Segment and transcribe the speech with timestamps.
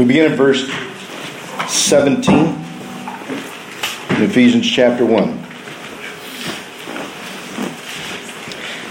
[0.00, 0.66] We begin at verse
[1.70, 5.36] 17 in Ephesians chapter 1.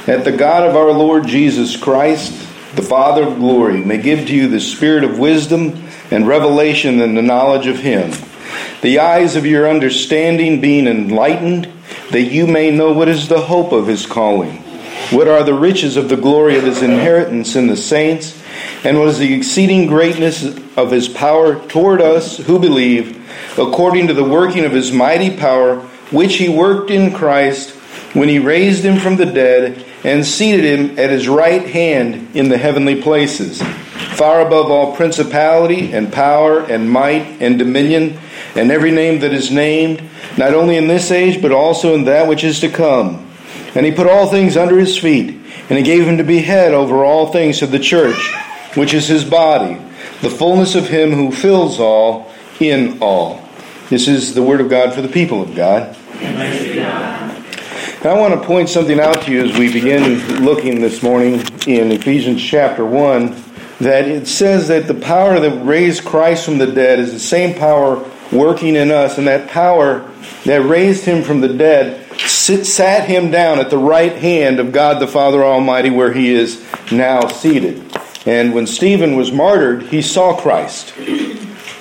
[0.05, 2.33] That the God of our Lord Jesus Christ,
[2.75, 7.17] the Father of glory, may give to you the spirit of wisdom and revelation and
[7.17, 8.11] the knowledge of Him,
[8.83, 11.67] the eyes of your understanding being enlightened,
[12.11, 14.57] that you may know what is the hope of His calling,
[15.09, 18.39] what are the riches of the glory of His inheritance in the saints
[18.83, 20.43] and what is the exceeding greatness
[20.77, 23.17] of his power toward us who believe,
[23.57, 27.71] according to the working of his mighty power, which he worked in Christ
[28.13, 32.47] when he raised him from the dead and seated him at his right hand in
[32.47, 38.17] the heavenly places, far above all principality and power and might and dominion
[38.55, 40.01] and every name that is named,
[40.37, 43.25] not only in this age, but also in that which is to come.
[43.75, 45.29] And he put all things under his feet,
[45.69, 48.33] and he gave him to be head over all things to the church
[48.75, 49.75] which is his body,
[50.21, 53.41] the fullness of him who fills all in all.
[53.89, 55.95] This is the word of God for the people of God.
[58.01, 61.91] I want to point something out to you as we begin looking this morning in
[61.91, 63.43] Ephesians chapter 1
[63.79, 67.57] that it says that the power that raised Christ from the dead is the same
[67.57, 70.09] power working in us, and that power
[70.45, 74.71] that raised him from the dead sit, sat him down at the right hand of
[74.71, 77.98] God the Father Almighty, where he is now seated.
[78.25, 80.93] And when Stephen was martyred, he saw Christ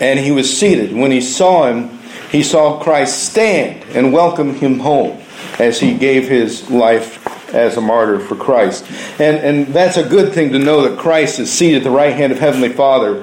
[0.01, 0.93] and he was seated.
[0.93, 1.99] When he saw him,
[2.31, 5.21] he saw Christ stand and welcome him home
[5.59, 8.85] as he gave his life as a martyr for Christ.
[9.19, 12.15] And, and that's a good thing to know that Christ is seated at the right
[12.15, 13.23] hand of Heavenly Father.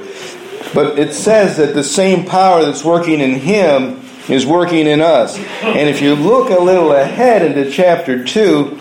[0.73, 5.37] But it says that the same power that's working in him is working in us.
[5.37, 8.79] And if you look a little ahead into chapter 2,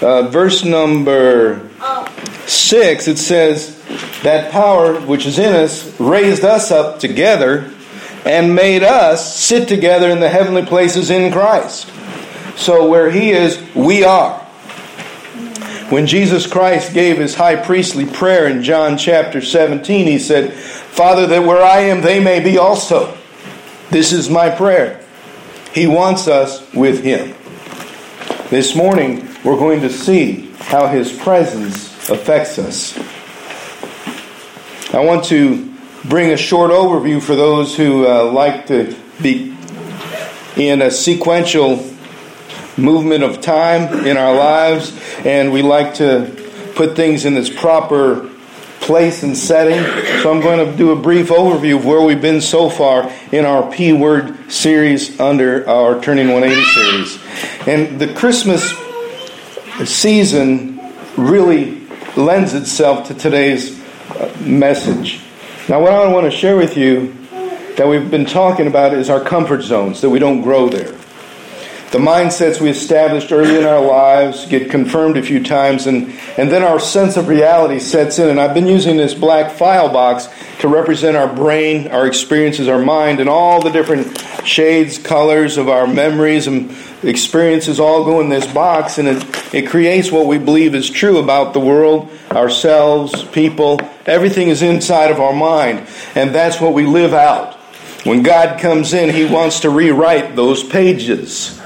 [0.00, 1.70] uh, verse number
[2.46, 3.76] 6, it says,
[4.22, 7.72] that power which is in us raised us up together
[8.24, 11.90] and made us sit together in the heavenly places in Christ.
[12.56, 14.38] So where He is, we are.
[15.90, 21.26] When Jesus Christ gave His high priestly prayer in John chapter 17, He said, Father,
[21.28, 23.16] that where I am, they may be also.
[23.90, 25.04] This is my prayer.
[25.72, 27.34] He wants us with Him.
[28.50, 32.96] This morning, we're going to see how His presence affects us.
[34.94, 35.72] I want to
[36.04, 39.56] bring a short overview for those who uh, like to be
[40.56, 41.84] in a sequential
[42.76, 46.32] movement of time in our lives, and we like to
[46.74, 48.30] put things in its proper
[48.80, 49.82] place and setting.
[50.22, 53.44] So I'm going to do a brief overview of where we've been so far in
[53.44, 57.18] our P Word series under our Turning 180 series.
[57.66, 58.70] And the Christmas
[59.90, 60.80] season
[61.16, 61.75] really
[62.16, 63.78] lends itself to today's
[64.10, 65.20] uh, message.
[65.68, 67.12] Now, what I want to share with you
[67.76, 70.96] that we've been talking about is our comfort zones, that we don't grow there.
[71.92, 76.50] The mindsets we established early in our lives get confirmed a few times, and, and
[76.50, 78.28] then our sense of reality sets in.
[78.28, 80.28] And I've been using this black file box
[80.60, 85.68] to represent our brain, our experiences, our mind, and all the different shades, colors of
[85.68, 86.70] our memories and
[87.06, 91.18] experiences all go in this box, and it, it creates what we believe is true
[91.18, 93.80] about the world, ourselves, people.
[94.04, 97.54] Everything is inside of our mind, and that's what we live out.
[98.04, 101.60] When God comes in, He wants to rewrite those pages.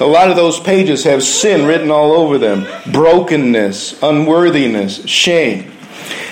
[0.00, 5.70] A lot of those pages have sin written all over them brokenness, unworthiness, shame.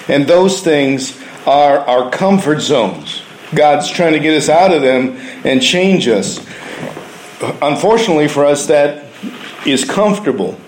[0.09, 3.23] And those things are our comfort zones.
[3.55, 6.45] God's trying to get us out of them and change us.
[7.41, 9.07] Unfortunately for us, that
[9.67, 10.59] is comfortable.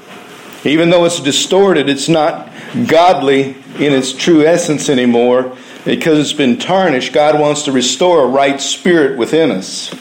[0.65, 2.51] Even though it's distorted, it's not
[2.87, 7.13] godly in its true essence anymore because it's been tarnished.
[7.13, 9.95] God wants to restore a right spirit within us.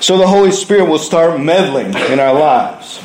[0.00, 3.02] So the Holy Spirit will start meddling in our lives,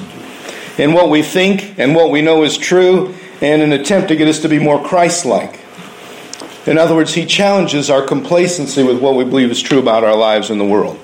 [0.78, 4.28] in what we think and what we know is true, in an attempt to get
[4.28, 5.60] us to be more Christ like.
[6.66, 10.16] In other words, He challenges our complacency with what we believe is true about our
[10.16, 11.00] lives in the world.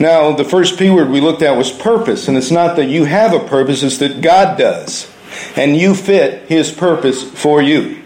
[0.00, 3.04] Now, the first P word we looked at was purpose, and it's not that you
[3.04, 5.12] have a purpose, it's that God does.
[5.56, 8.02] And you fit His purpose for you.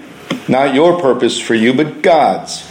[0.49, 2.69] Not your purpose for you, but God's.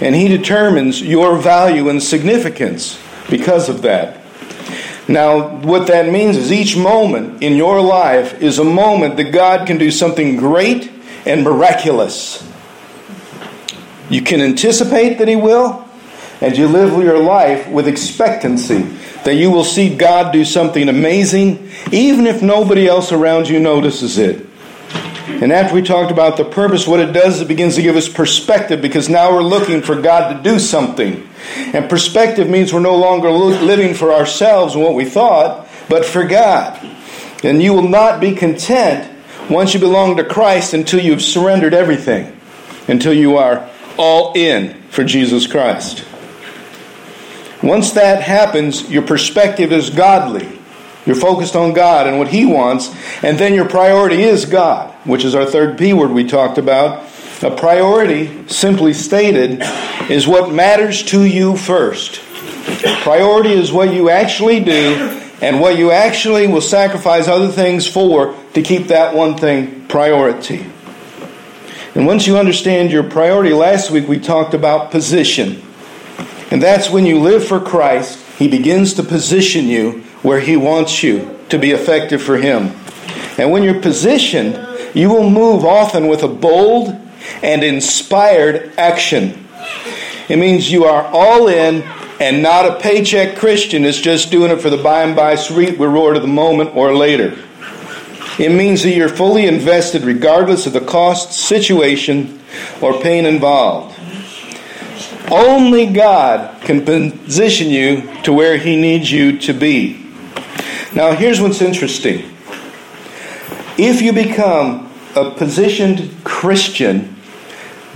[0.00, 4.20] And He determines your value and significance because of that.
[5.08, 9.66] Now, what that means is each moment in your life is a moment that God
[9.66, 10.90] can do something great
[11.26, 12.46] and miraculous.
[14.08, 15.84] You can anticipate that He will,
[16.40, 18.82] and you live your life with expectancy
[19.24, 24.18] that you will see God do something amazing, even if nobody else around you notices
[24.18, 24.46] it.
[25.26, 28.08] And after we talked about the purpose, what it does, it begins to give us
[28.08, 31.28] perspective because now we're looking for God to do something.
[31.72, 36.24] And perspective means we're no longer living for ourselves and what we thought, but for
[36.24, 36.78] God.
[37.42, 39.10] And you will not be content
[39.48, 42.38] once you belong to Christ until you've surrendered everything,
[42.88, 46.04] until you are all in for Jesus Christ.
[47.62, 50.58] Once that happens, your perspective is godly.
[51.06, 55.24] You're focused on God and what He wants, and then your priority is God, which
[55.24, 57.06] is our third P word we talked about.
[57.42, 59.62] A priority, simply stated,
[60.10, 62.20] is what matters to you first.
[63.02, 68.34] Priority is what you actually do and what you actually will sacrifice other things for
[68.52, 70.66] to keep that one thing priority.
[71.94, 75.62] And once you understand your priority, last week we talked about position.
[76.50, 81.02] And that's when you live for Christ, He begins to position you where He wants
[81.02, 82.74] you to be effective for Him.
[83.38, 84.54] And when you're positioned,
[84.94, 86.96] you will move often with a bold
[87.42, 89.46] and inspired action.
[90.28, 91.82] It means you are all in
[92.20, 95.78] and not a paycheck Christian is just doing it for the by and by sweet
[95.78, 97.36] reward of the moment or later.
[98.38, 102.40] It means that you're fully invested regardless of the cost, situation,
[102.80, 103.89] or pain involved.
[105.30, 110.06] Only God can position you to where He needs you to be.
[110.92, 112.34] Now, here's what's interesting.
[113.78, 117.16] If you become a positioned Christian,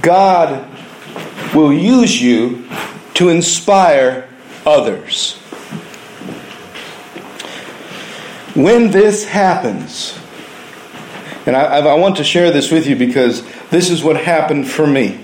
[0.00, 0.68] God
[1.54, 2.68] will use you
[3.14, 4.28] to inspire
[4.64, 5.36] others.
[8.54, 10.18] When this happens,
[11.46, 14.86] and I, I, want to share this with you because this is what happened for
[14.86, 15.23] me.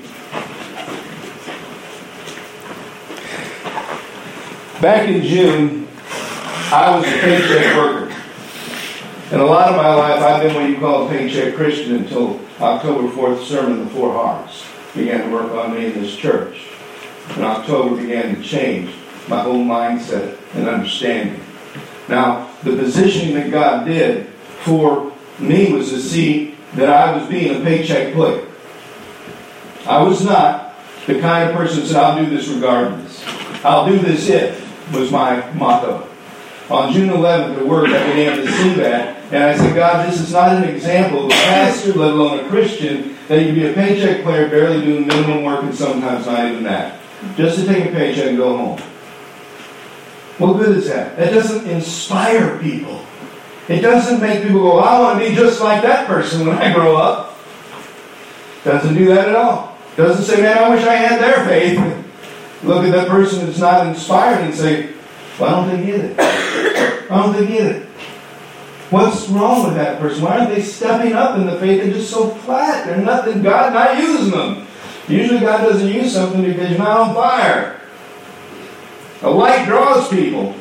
[4.81, 5.87] Back in June,
[6.73, 8.17] I was a paycheck worker.
[9.31, 12.41] And a lot of my life, I've been what you call a paycheck Christian until
[12.59, 16.67] October 4th sermon, The Four Hearts, began to work on me in this church.
[17.33, 18.95] And October began to change
[19.29, 21.45] my whole mindset and understanding.
[22.09, 24.29] Now, the positioning that God did
[24.63, 28.49] for me was to see that I was being a paycheck player.
[29.87, 30.75] I was not
[31.07, 33.23] the kind of person that said, I'll do this regardless.
[33.63, 36.07] I'll do this if, was my motto.
[36.69, 40.21] On June 11th at work, I began to see that, and I said, God, this
[40.21, 43.73] is not an example of a pastor, let alone a Christian, that you be a
[43.73, 47.01] paycheck player, barely doing minimum work, and sometimes not even that.
[47.37, 48.79] Just to take a paycheck and go home.
[50.39, 51.17] What good is that?
[51.17, 53.05] That doesn't inspire people.
[53.69, 56.73] It doesn't make people go, I want to be just like that person when I
[56.73, 57.37] grow up.
[58.65, 59.77] Doesn't do that at all.
[59.97, 61.97] Doesn't say, man, I wish I had their faith.
[62.63, 64.93] Look at that person that's not inspired and say,
[65.39, 66.17] why don't they get it?
[67.11, 67.87] Why don't they get it?
[68.91, 70.25] What's wrong with that person?
[70.25, 71.83] Why aren't they stepping up in the faith?
[71.83, 72.87] They're just so flat.
[72.87, 73.43] They're nothing.
[73.43, 74.67] God not using them.
[75.09, 77.81] Usually God doesn't use something because you're not on fire.
[79.23, 80.55] A light draws people.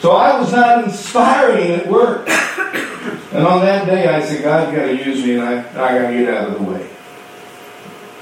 [0.00, 2.28] So I was not inspiring at work.
[2.28, 6.10] And on that day, I said, God's got to use me, and I, I got
[6.10, 6.88] to get out of the way.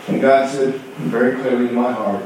[0.09, 2.23] And God said very clearly in my heart,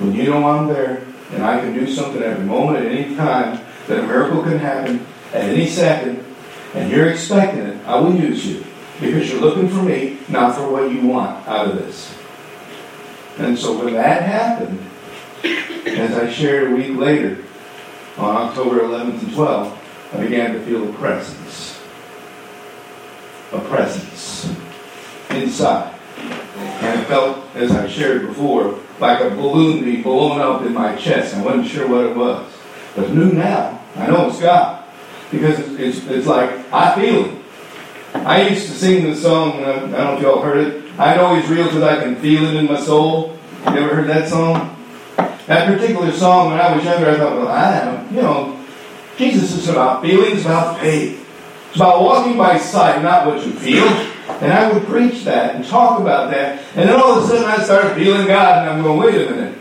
[0.00, 3.60] when you know I'm there, and I can do something every moment, at any time,
[3.86, 6.24] that a miracle can happen at any second,
[6.74, 8.64] and you're expecting it, I will use you.
[8.98, 12.14] Because you're looking for me, not for what you want out of this.
[13.38, 14.78] And so when that happened,
[15.86, 17.44] as I shared a week later,
[18.18, 19.78] on October 11th and 12th,
[20.12, 21.80] I began to feel a presence.
[23.52, 24.54] A presence
[25.30, 25.94] inside.
[26.80, 30.96] And it felt, as I shared before, like a balloon being blown up in my
[30.96, 31.34] chest.
[31.34, 32.50] I wasn't sure what it was.
[32.96, 34.84] But knew now, I know it's God.
[35.30, 37.40] Because it's, it's, it's like, I feel it.
[38.14, 40.84] I used to sing the song, I don't know if y'all heard it.
[40.98, 43.38] I know He's real because I can feel it in my soul.
[43.66, 44.76] You ever heard that song?
[45.46, 48.64] That particular song, when I was younger, I thought, well, I don't, you know,
[49.16, 51.26] Jesus is about feelings, about faith.
[51.68, 53.86] It's about walking by sight, not what you feel.
[54.42, 56.62] And I would preach that and talk about that.
[56.74, 59.30] And then all of a sudden I start feeling God, and I'm going, wait a
[59.30, 59.58] minute.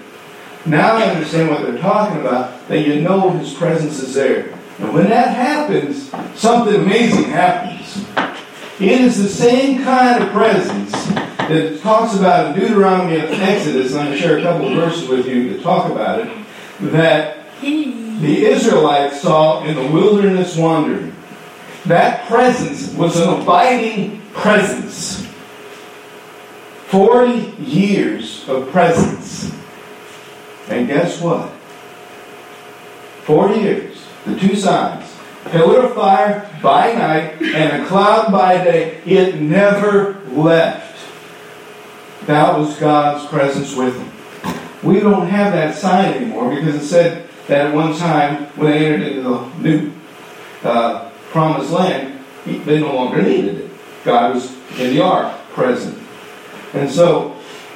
[0.66, 4.54] Now I understand what they're talking about, that you know His presence is there.
[4.80, 6.10] And when that happens,
[6.40, 8.06] something amazing happens.
[8.80, 14.02] It is the same kind of presence that talks about in Deuteronomy and Exodus, and
[14.02, 16.46] I'm going to share a couple of verses with you to talk about it,
[16.92, 21.09] that the Israelites saw in the wilderness wandering.
[21.86, 25.26] That presence was an abiding presence.
[26.88, 29.56] 40 years of presence.
[30.70, 31.50] And guess what?
[33.24, 39.02] 40 years, the two signs, pillar of fire by night and a cloud by day.
[39.06, 40.98] It never left.
[42.26, 44.12] That was God's presence with them.
[44.84, 48.86] We don't have that sign anymore because it said that at one time when they
[48.88, 49.92] entered into the new
[50.64, 53.72] uh, promised land, they no longer needed it.
[54.04, 55.98] God was in the ark present.
[56.74, 57.30] And so,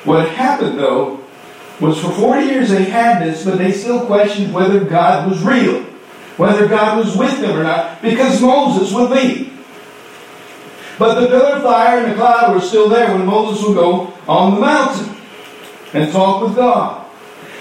[0.03, 1.23] what happened though
[1.79, 5.81] was for 40 years they had this, but they still questioned whether God was real,
[6.37, 9.49] whether God was with them or not, because Moses would leave.
[10.99, 14.13] But the pillar of fire and the cloud were still there when Moses would go
[14.27, 15.15] on the mountain
[15.93, 17.05] and talk with God.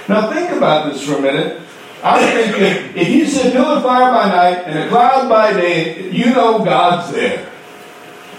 [0.09, 1.63] Now think about this for a minute.
[2.03, 6.11] I'm thinking, if you said pillar of fire by night and a cloud by day,
[6.11, 7.49] you know God's there.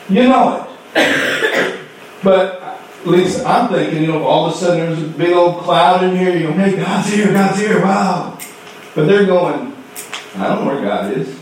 [0.09, 1.79] You know it.
[2.23, 5.63] but at least I'm thinking, you know, all of a sudden there's a big old
[5.63, 8.37] cloud in here, you go, hey, God's here, God's here, wow.
[8.95, 9.73] But they're going,
[10.35, 11.33] I don't know where God is.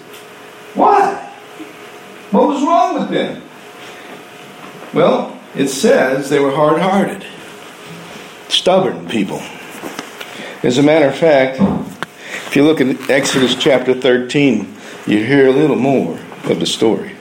[0.76, 1.16] Why?
[2.32, 3.42] What was wrong with them?
[4.94, 7.26] Well, it says they were hard hearted,
[8.48, 9.42] stubborn people.
[10.64, 11.60] As a matter of fact,
[12.52, 14.76] if you look at Exodus chapter 13,
[15.08, 17.16] you hear a little more of the story.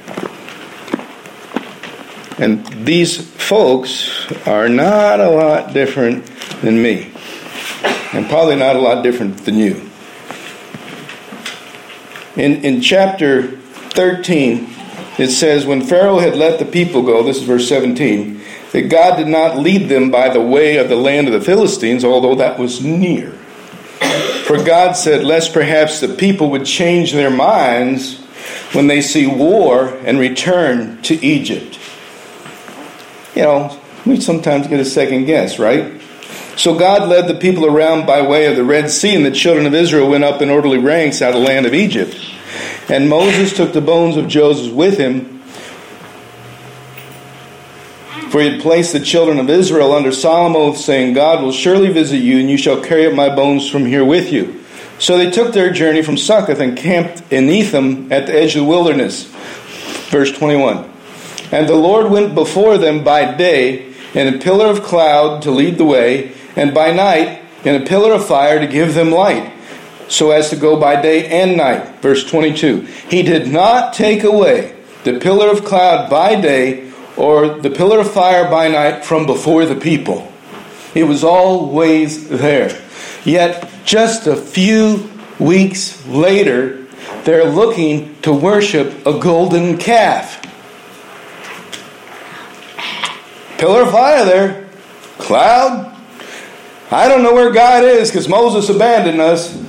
[2.36, 6.26] And these folks are not a lot different
[6.62, 7.12] than me,
[8.12, 9.88] and probably not a lot different than you.
[12.34, 13.56] In, in chapter
[13.92, 14.66] 13,
[15.16, 18.40] it says, When Pharaoh had let the people go, this is verse 17,
[18.72, 22.04] that God did not lead them by the way of the land of the Philistines,
[22.04, 23.38] although that was near.
[24.50, 28.18] For God said, Lest perhaps the people would change their minds
[28.72, 31.78] when they see war and return to Egypt.
[33.36, 36.02] You know, we sometimes get a second guess, right?
[36.56, 39.66] So God led the people around by way of the Red Sea, and the children
[39.66, 42.18] of Israel went up in orderly ranks out of the land of Egypt.
[42.88, 45.39] And Moses took the bones of Joseph with him,
[48.30, 51.92] for he had placed the children of Israel under solemn oath, saying, God will surely
[51.92, 54.62] visit you, and you shall carry up my bones from here with you.
[55.00, 58.62] So they took their journey from Succoth and camped in Etham at the edge of
[58.62, 59.24] the wilderness.
[60.10, 60.88] Verse 21.
[61.50, 65.78] And the Lord went before them by day in a pillar of cloud to lead
[65.78, 69.52] the way, and by night in a pillar of fire to give them light
[70.08, 72.00] so as to go by day and night.
[72.00, 72.82] Verse 22.
[73.08, 76.89] He did not take away the pillar of cloud by day
[77.20, 80.32] or the pillar of fire by night from before the people.
[80.94, 82.80] It was always there.
[83.24, 86.86] Yet, just a few weeks later,
[87.24, 90.38] they're looking to worship a golden calf.
[93.58, 94.68] Pillar of fire there,
[95.18, 95.94] cloud.
[96.90, 99.62] I don't know where God is because Moses abandoned us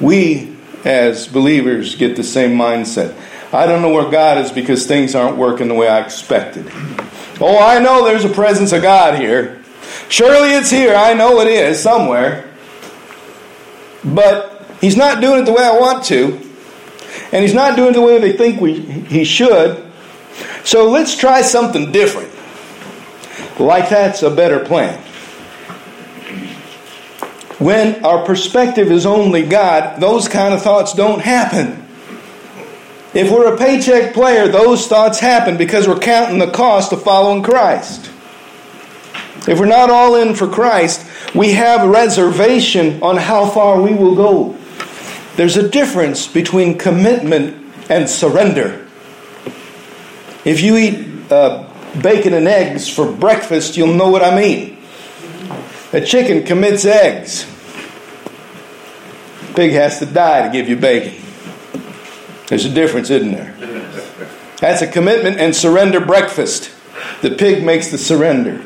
[0.00, 3.14] we as believers get the same mindset.
[3.52, 6.70] I don't know where God is because things aren't working the way I expected.
[7.40, 9.60] Oh, I know there's a presence of God here.
[10.08, 10.94] Surely it's here.
[10.94, 12.48] I know it is somewhere.
[14.04, 16.40] But He's not doing it the way I want to.
[17.32, 19.90] And He's not doing it the way they think we, He should.
[20.64, 22.30] So let's try something different.
[23.58, 24.98] Like that's a better plan.
[27.58, 31.86] When our perspective is only God, those kind of thoughts don't happen.
[33.12, 37.42] If we're a paycheck player, those thoughts happen because we're counting the cost of following
[37.42, 38.08] Christ.
[39.48, 44.14] If we're not all in for Christ, we have reservation on how far we will
[44.14, 44.56] go.
[45.34, 48.86] There's a difference between commitment and surrender.
[50.44, 51.68] If you eat uh,
[52.00, 54.78] bacon and eggs for breakfast, you'll know what I mean.
[55.92, 57.44] A chicken commits eggs.
[59.56, 61.29] Pig has to die to give you bacon.
[62.50, 63.54] There's a difference, isn't there?
[64.58, 66.70] That's a commitment and surrender breakfast.
[67.22, 68.62] The pig makes the surrender.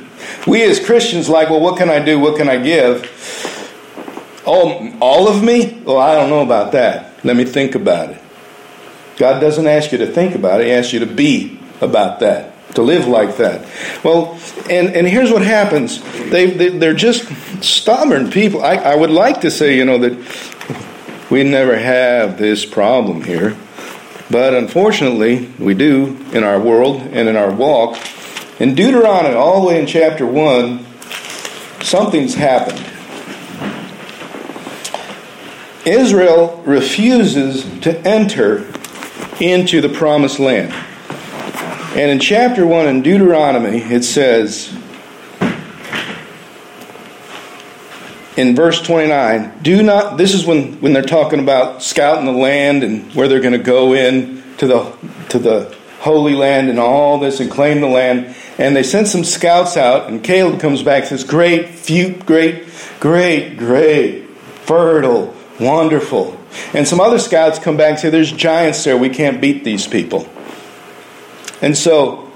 [0.46, 2.18] We as Christians, like, well, what can I do?
[2.18, 3.10] What can I give?
[4.46, 5.80] All, all of me?
[5.84, 7.24] Well, I don't know about that.
[7.24, 8.20] Let me think about it.
[9.18, 12.54] God doesn't ask you to think about it, He asks you to be about that
[12.74, 13.66] to live like that.
[14.02, 14.38] Well,
[14.68, 17.24] and, and here's what happens they, they, are just
[17.62, 18.64] stubborn people.
[18.64, 23.56] I, I would like to say, you know, that we never have this problem here.
[24.30, 27.98] But unfortunately, we do in our world and in our walk.
[28.58, 30.84] In Deuteronomy, all the way in chapter 1,
[31.82, 32.80] something's happened.
[35.86, 38.66] Israel refuses to enter
[39.40, 40.72] into the promised land.
[41.94, 44.73] And in chapter 1 in Deuteronomy, it says,
[48.36, 52.82] in verse 29, do not, this is when, when they're talking about scouting the land
[52.82, 54.96] and where they're going to go in to the,
[55.28, 58.34] to the Holy Land and all this and claim the land.
[58.58, 62.68] And they send some scouts out, and Caleb comes back and says, Great, few, great,
[63.00, 66.38] great, great, fertile, wonderful.
[66.72, 68.96] And some other scouts come back and say, There's giants there.
[68.96, 70.28] We can't beat these people.
[71.62, 72.30] And so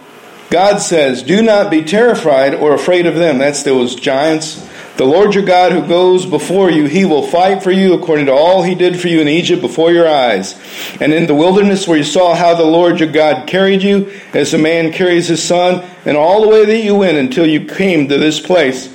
[0.51, 3.39] God says, Do not be terrified or afraid of them.
[3.39, 4.68] That's those giants.
[4.99, 8.33] The Lord your God who goes before you, he will fight for you according to
[8.33, 10.59] all he did for you in Egypt before your eyes.
[11.01, 14.55] And in the wilderness where you saw how the Lord your God carried you, as
[14.55, 18.09] a man carries his son, and all the way that you went until you came
[18.09, 18.93] to this place.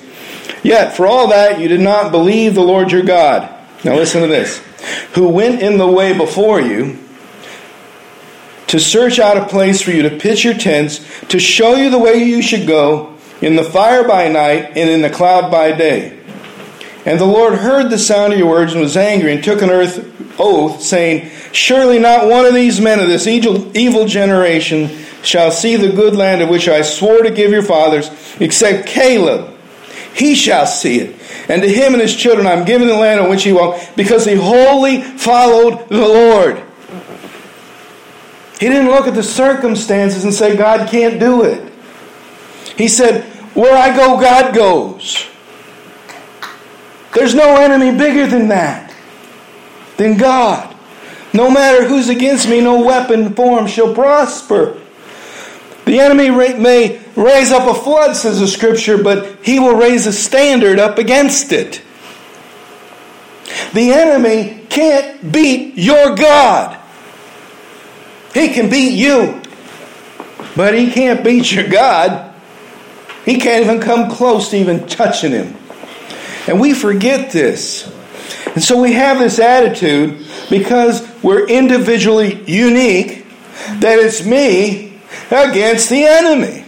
[0.62, 3.50] Yet, for all that, you did not believe the Lord your God.
[3.86, 4.58] Now listen to this.
[5.14, 7.00] Who went in the way before you,
[8.68, 12.00] to search out a place for you to pitch your tents, to show you the
[12.00, 13.13] way you should go,
[13.44, 16.18] in the fire by night and in the cloud by day.
[17.06, 19.70] And the Lord heard the sound of your words and was angry and took an
[19.70, 24.90] earth oath, saying, Surely not one of these men of this evil generation
[25.24, 28.10] shall see the good land of which I swore to give your fathers,
[28.40, 29.54] except Caleb.
[30.16, 31.20] He shall see it.
[31.50, 34.26] And to him and his children I'm giving the land on which he walked, because
[34.26, 36.64] he wholly followed the Lord.
[38.60, 41.74] He didn't look at the circumstances and say, God can't do it.
[42.78, 45.28] He said, where I go, God goes.
[47.14, 48.94] There's no enemy bigger than that,
[49.98, 50.76] than God.
[51.34, 54.80] No matter who's against me, no weapon formed shall prosper.
[55.86, 60.14] The enemy may raise up a flood, says the scripture, but he will raise a
[60.14, 61.82] standard up against it.
[63.74, 66.80] The enemy can't beat your God.
[68.34, 69.42] He can beat you,
[70.56, 72.33] but he can't beat your God.
[73.26, 75.56] He can't even come close to even touching him.
[76.48, 77.90] And we forget this.
[78.54, 83.26] And so we have this attitude because we're individually unique
[83.80, 85.00] that it's me
[85.32, 86.66] against the enemy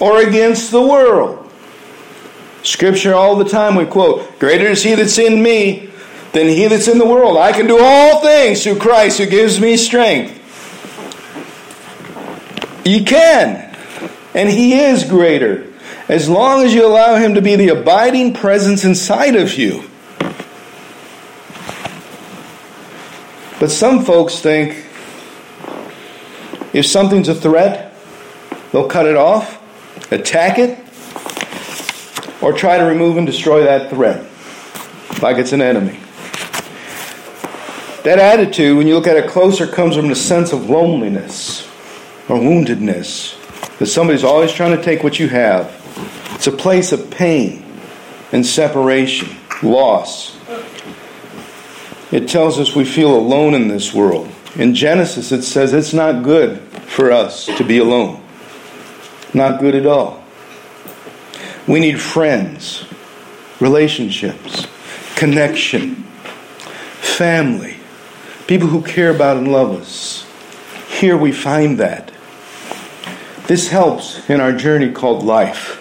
[0.00, 1.50] or against the world.
[2.62, 5.90] Scripture all the time we quote, Greater is he that's in me
[6.32, 7.36] than he that's in the world.
[7.36, 10.34] I can do all things through Christ who gives me strength.
[12.84, 13.76] You can.
[14.34, 15.67] And he is greater
[16.08, 19.84] as long as you allow Him to be the abiding presence inside of you.
[23.60, 24.86] But some folks think
[26.72, 27.92] if something's a threat,
[28.72, 29.60] they'll cut it off,
[30.12, 30.78] attack it,
[32.40, 34.24] or try to remove and destroy that threat
[35.22, 35.98] like it's an enemy.
[38.04, 41.66] That attitude, when you look at it closer, comes from the sense of loneliness
[42.28, 43.34] or woundedness.
[43.78, 45.77] That somebody's always trying to take what you have
[46.38, 47.64] it's a place of pain
[48.30, 50.38] and separation, loss.
[52.12, 54.30] It tells us we feel alone in this world.
[54.54, 58.22] In Genesis, it says it's not good for us to be alone.
[59.34, 60.22] Not good at all.
[61.66, 62.86] We need friends,
[63.58, 64.68] relationships,
[65.16, 65.96] connection,
[67.00, 67.78] family,
[68.46, 70.24] people who care about and love us.
[70.88, 72.12] Here we find that.
[73.48, 75.77] This helps in our journey called life.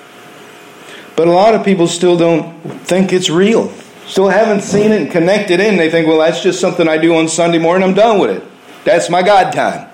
[1.17, 2.53] But a lot of people still don't
[2.86, 3.73] think it's real.
[4.06, 5.75] Still haven't seen it and connected in.
[5.75, 7.89] They think, well, that's just something I do on Sunday morning.
[7.89, 8.43] I'm done with it.
[8.86, 9.89] That's my God time.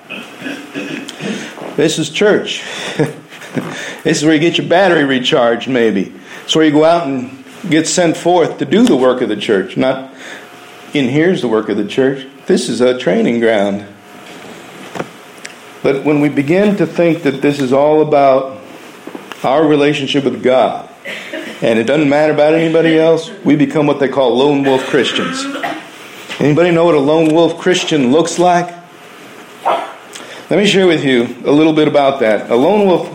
[1.78, 2.62] This is church.
[4.04, 6.14] this is where you get your battery recharged, maybe.
[6.44, 9.38] It's where you go out and get sent forth to do the work of the
[9.38, 9.78] church.
[9.78, 10.14] Not
[10.94, 12.28] in here's the work of the church.
[12.48, 13.88] This is a training ground.
[15.82, 18.60] But when we begin to think that this is all about
[19.42, 24.08] our relationship with God, and it doesn't matter about anybody else, we become what they
[24.08, 25.44] call lone wolf Christians.
[26.40, 28.74] Anybody know what a lone wolf Christian looks like?
[30.50, 32.52] Let me share with you a little bit about that.
[32.52, 33.10] A lone wolf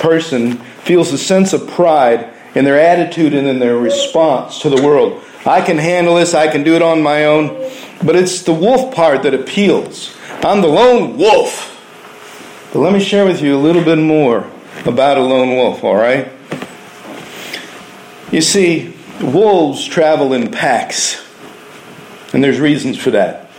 [0.00, 4.82] person feels a sense of pride in their attitude and in their response to the
[4.82, 5.22] world.
[5.46, 7.48] I can handle this, I can do it on my own,
[8.04, 10.16] but it's the wolf part that appeals.
[10.42, 11.70] I'm the lone wolf.
[12.72, 14.50] But let me share with you a little bit more
[14.84, 16.30] about a lone wolf, all right?
[18.30, 21.22] You see, wolves travel in packs,
[22.32, 23.50] and there's reasons for that.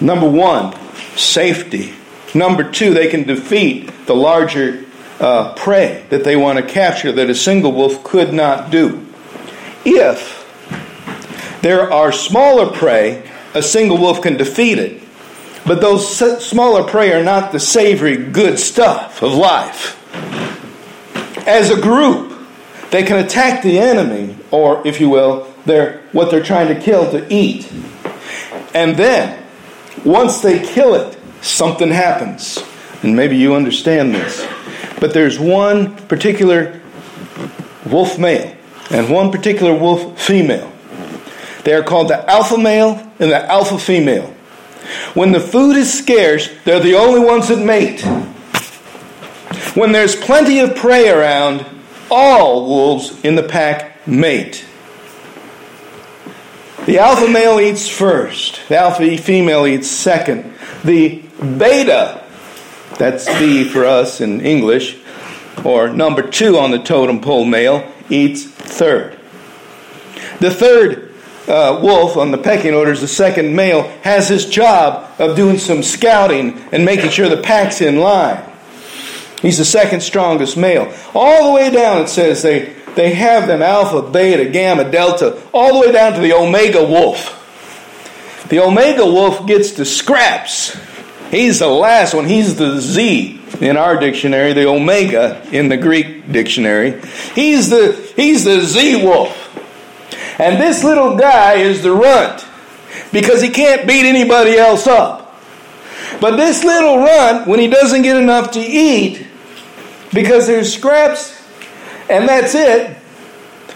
[0.00, 0.74] Number one,
[1.16, 1.94] safety.
[2.34, 4.84] Number two, they can defeat the larger
[5.18, 9.06] uh, prey that they want to capture that a single wolf could not do.
[9.84, 10.44] If
[11.62, 15.02] there are smaller prey, a single wolf can defeat it.
[15.66, 19.94] But those smaller prey are not the savory, good stuff of life.
[21.48, 22.35] As a group,
[22.90, 27.10] they can attack the enemy, or, if you will, their, what they're trying to kill
[27.10, 27.70] to eat.
[28.74, 29.42] And then,
[30.04, 32.62] once they kill it, something happens.
[33.02, 34.46] And maybe you understand this.
[35.00, 36.80] But there's one particular
[37.86, 38.56] wolf male
[38.90, 40.72] and one particular wolf female.
[41.64, 44.32] They are called the alpha male and the alpha female.
[45.14, 48.02] When the food is scarce, they're the only ones that mate.
[49.74, 51.66] When there's plenty of prey around,
[52.10, 54.64] all wolves in the pack mate.
[56.86, 60.54] The alpha male eats first, the alpha female eats second.
[60.84, 62.24] The beta,
[62.96, 64.96] that's B for us in English,
[65.64, 69.18] or number two on the totem pole male, eats third.
[70.38, 71.12] The third
[71.48, 75.58] uh, wolf on the pecking order is the second male, has his job of doing
[75.58, 78.42] some scouting and making sure the pack's in line.
[79.46, 80.92] He's the second strongest male.
[81.14, 85.74] All the way down, it says they, they have them alpha, beta, gamma, delta, all
[85.74, 87.32] the way down to the omega wolf.
[88.48, 90.76] The omega wolf gets the scraps.
[91.30, 92.26] He's the last one.
[92.26, 97.00] He's the Z in our dictionary, the omega in the Greek dictionary.
[97.36, 99.44] He's the, he's the Z wolf.
[100.40, 102.44] And this little guy is the runt
[103.12, 105.40] because he can't beat anybody else up.
[106.20, 109.25] But this little runt, when he doesn't get enough to eat,
[110.12, 111.40] because there's scraps
[112.08, 112.96] and that's it,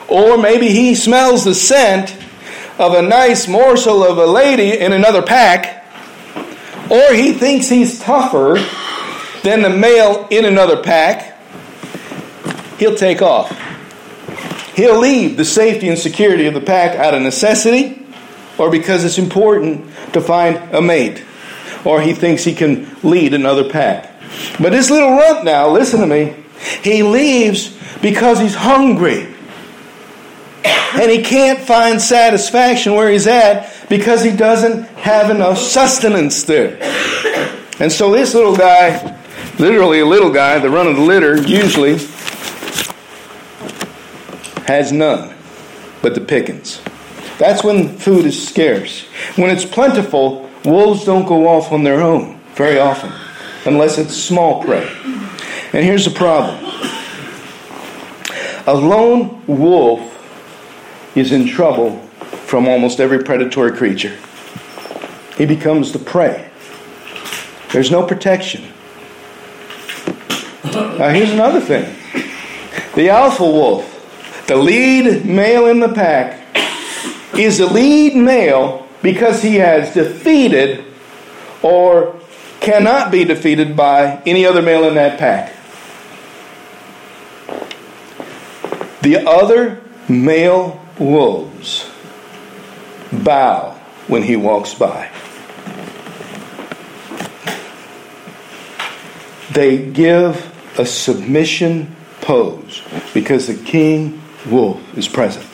[0.08, 2.16] or maybe he smells the scent
[2.78, 5.84] of a nice morsel of a lady in another pack,
[6.90, 8.58] or he thinks he's tougher
[9.42, 11.38] than the male in another pack,
[12.78, 13.50] he'll take off.
[14.74, 18.06] He'll leave the safety and security of the pack out of necessity
[18.58, 21.24] or because it's important to find a mate
[21.84, 24.10] or he thinks he can lead another pack.
[24.60, 26.36] But this little runt now, listen to me,
[26.82, 29.34] he leaves because he's hungry.
[30.64, 36.78] And he can't find satisfaction where he's at because he doesn't have enough sustenance there.
[37.78, 39.18] And so this little guy,
[39.58, 41.98] literally a little guy, the run of the litter, usually
[44.66, 45.34] has none
[46.02, 46.80] but the pickings.
[47.38, 49.06] That's when food is scarce.
[49.36, 53.12] When it's plentiful, wolves don't go off on their own very often,
[53.64, 54.88] unless it's small prey.
[55.72, 56.64] And here's the problem
[58.66, 60.06] a lone wolf
[61.16, 61.96] is in trouble
[62.46, 64.16] from almost every predatory creature.
[65.36, 66.50] He becomes the prey.
[67.72, 68.62] There's no protection.
[70.64, 71.96] Now, here's another thing
[72.94, 73.86] the alpha wolf
[74.46, 76.40] the lead male in the pack
[77.38, 80.84] is the lead male because he has defeated
[81.62, 82.19] or
[82.60, 85.56] cannot be defeated by any other male in that pack.
[89.02, 91.90] The other male wolves
[93.12, 93.72] bow
[94.06, 95.10] when he walks by.
[99.52, 100.46] They give
[100.78, 102.82] a submission pose
[103.14, 105.46] because the king wolf is present.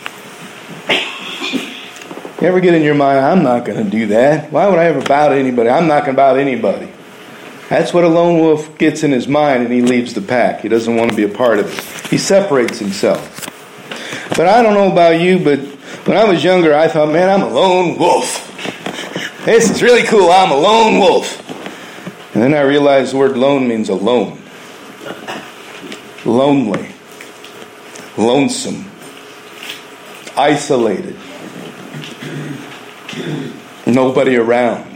[2.41, 4.53] You ever get in your mind, I'm not going to do that?
[4.53, 5.71] Why would I ever bow to anybody?
[5.71, 6.93] I'm not going to bow to anybody.
[7.69, 10.61] That's what a lone wolf gets in his mind, and he leaves the pack.
[10.61, 12.11] He doesn't want to be a part of it.
[12.11, 13.45] He separates himself.
[14.37, 15.59] But I don't know about you, but
[16.07, 18.43] when I was younger, I thought, man, I'm a lone wolf.
[19.45, 20.31] This is really cool.
[20.31, 21.43] I'm a lone wolf.
[22.35, 24.41] And then I realized the word lone means alone,
[26.25, 26.93] lonely
[28.17, 28.91] lonesome,
[30.37, 31.17] isolated,
[33.87, 34.96] nobody around.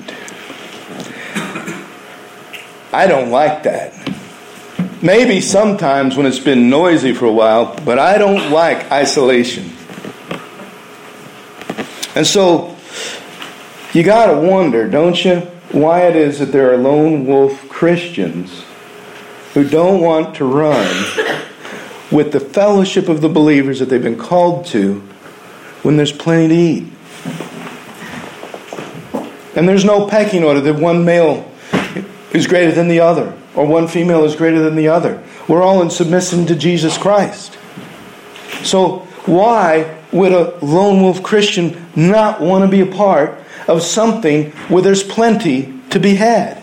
[2.92, 3.94] I don't like that.
[5.02, 9.70] Maybe sometimes when it's been noisy for a while, but I don't like isolation.
[12.14, 12.76] And so
[13.94, 15.40] you got to wonder, don't you,
[15.72, 18.64] why it is that there are lone wolf Christians
[19.54, 20.86] who don't want to run
[22.10, 25.00] with the fellowship of the believers that they've been called to
[25.82, 26.92] when there's plenty to eat.
[29.56, 31.49] And there's no pecking order that one male
[32.32, 35.22] is greater than the other or one female is greater than the other.
[35.48, 37.58] We're all in submission to Jesus Christ.
[38.62, 43.38] So, why would a lone wolf Christian not want to be a part
[43.68, 46.62] of something where there's plenty to be had?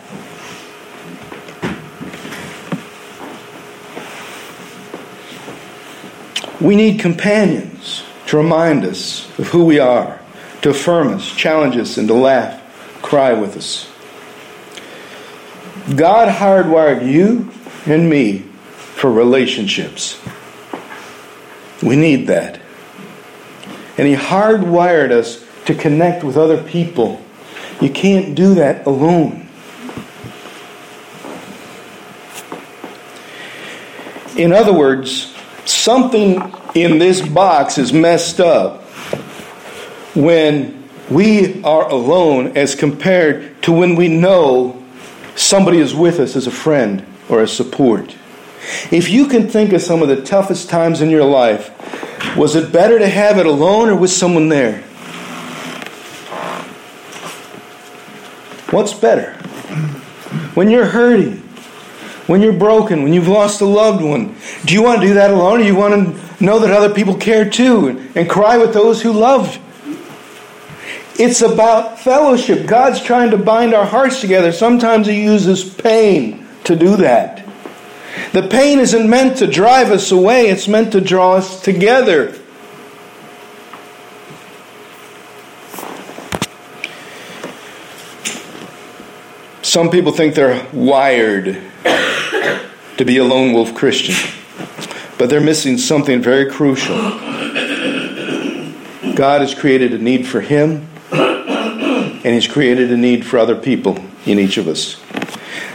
[6.59, 10.19] We need companions to remind us of who we are,
[10.63, 12.61] to affirm us, challenge us, and to laugh,
[13.01, 13.86] cry with us.
[15.95, 17.49] God hardwired you
[17.85, 20.19] and me for relationships.
[21.81, 22.59] We need that.
[23.97, 27.21] and He hardwired us to connect with other people.
[27.79, 29.47] You can't do that alone.
[34.35, 35.33] In other words,
[35.65, 38.83] something in this box is messed up
[40.15, 44.76] when we are alone as compared to when we know
[45.37, 48.15] somebody is with us as a friend or a support.
[48.91, 51.71] If you can think of some of the toughest times in your life,
[52.35, 54.81] was it better to have it alone or with someone there?
[58.71, 59.33] What's better?
[60.53, 61.37] When you're hurting,
[62.27, 65.31] when you're broken, when you've lost a loved one, do you want to do that
[65.31, 68.73] alone or do you want to know that other people care too and cry with
[68.73, 69.57] those who love?
[71.19, 72.67] It's about fellowship.
[72.67, 74.51] God's trying to bind our hearts together.
[74.51, 77.43] Sometimes He uses pain to do that.
[78.33, 82.35] The pain isn't meant to drive us away, it's meant to draw us together.
[89.61, 94.15] Some people think they're wired to be a lone wolf Christian,
[95.17, 96.97] but they're missing something very crucial.
[99.13, 100.87] God has created a need for Him,
[102.27, 105.01] and He's created a need for other people in each of us.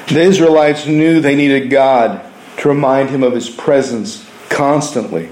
[0.09, 2.23] The Israelites knew they needed God
[2.59, 5.31] to remind him of his presence constantly.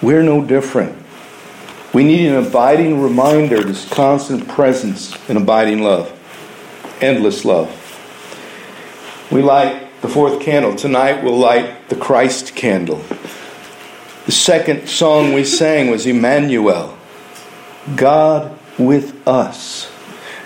[0.00, 0.96] We're no different.
[1.92, 6.10] We need an abiding reminder of his constant presence and abiding love,
[7.02, 7.68] endless love.
[9.30, 10.74] We light the fourth candle.
[10.74, 13.04] Tonight we'll light the Christ candle.
[14.24, 16.96] The second song we sang was Emmanuel,
[17.94, 19.92] God with us.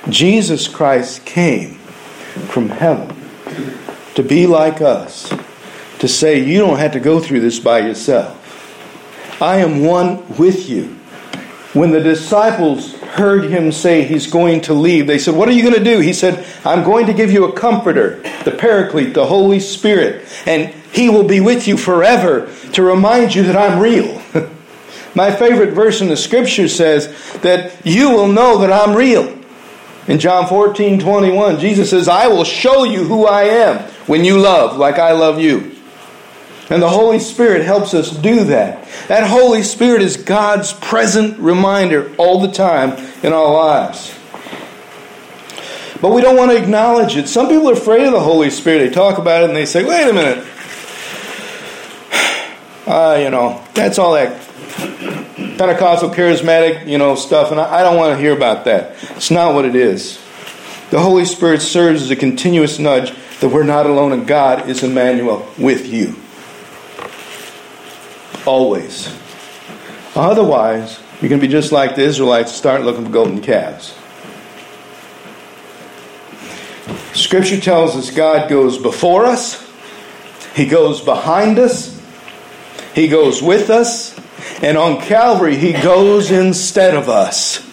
[0.08, 3.14] Jesus Christ came from heaven
[4.14, 5.32] to be like us
[5.98, 8.36] to say, You don't have to go through this by yourself.
[9.42, 10.96] I am one with you.
[11.72, 15.62] When the disciples heard him say he's going to leave, they said, What are you
[15.62, 16.00] going to do?
[16.00, 20.74] He said, I'm going to give you a comforter, the Paraclete, the Holy Spirit, and
[20.92, 24.20] he will be with you forever to remind you that I'm real.
[25.14, 27.08] My favorite verse in the scripture says
[27.42, 29.39] that you will know that I'm real.
[30.08, 34.38] In John 14, 21, Jesus says, I will show you who I am when you
[34.38, 35.76] love like I love you.
[36.70, 38.88] And the Holy Spirit helps us do that.
[39.08, 44.14] That Holy Spirit is God's present reminder all the time in our lives.
[46.00, 47.28] But we don't want to acknowledge it.
[47.28, 48.78] Some people are afraid of the Holy Spirit.
[48.78, 50.46] They talk about it and they say, wait a minute.
[52.86, 54.40] Uh, you know, that's all that
[55.60, 58.96] Pentecostal charismatic, you know, stuff, and I, I don't want to hear about that.
[59.14, 60.18] It's not what it is.
[60.88, 64.82] The Holy Spirit serves as a continuous nudge that we're not alone and God is
[64.82, 66.16] Emmanuel with you.
[68.46, 69.14] Always.
[70.16, 73.94] Otherwise, you're going to be just like the Israelites, start looking for golden calves.
[77.12, 79.70] Scripture tells us God goes before us,
[80.54, 82.02] He goes behind us,
[82.94, 84.18] He goes with us,
[84.62, 87.66] and on Calvary, He goes instead of us.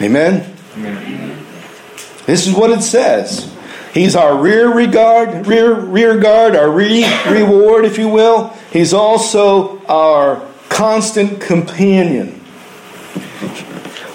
[0.00, 0.54] Amen?
[0.76, 1.46] Amen.
[2.26, 3.52] This is what it says.
[3.92, 8.48] He's our rear regard, rear rear guard, our re, reward, if you will.
[8.72, 12.42] He's also our constant companion.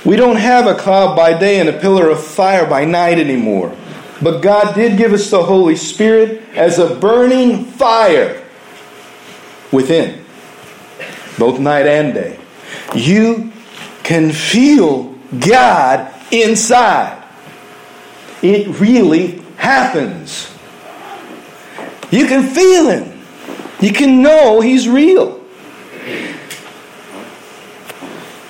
[0.04, 3.76] We don't have a cloud by day and a pillar of fire by night anymore.
[4.22, 8.44] But God did give us the Holy Spirit as a burning fire
[9.72, 10.24] within,
[11.38, 12.40] both night and day.
[12.96, 13.52] You
[14.04, 17.24] can feel God inside.
[18.42, 20.50] It really happens.
[22.12, 23.20] You can feel Him.
[23.80, 25.44] You can know He's real.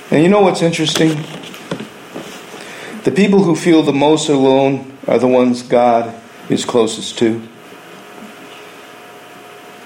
[0.09, 1.09] And you know what's interesting?
[3.03, 6.13] The people who feel the most alone are the ones God
[6.49, 7.41] is closest to.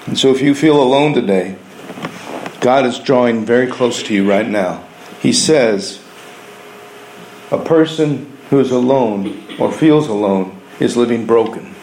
[0.06, 1.56] And so if you feel alone today,
[2.62, 4.84] God is drawing very close to you right now.
[5.20, 6.00] He says,
[7.50, 11.74] a person who is alone or feels alone is living broken.